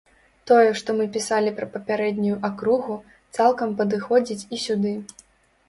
Тое, 0.51 0.69
што 0.79 0.95
мы 1.01 1.05
пісалі 1.17 1.53
пра 1.59 1.67
папярэднюю 1.75 2.39
акругу, 2.51 2.97
цалкам 3.39 3.79
падыходзіць 3.85 4.43
і 4.43 4.55
сюды. 4.67 4.99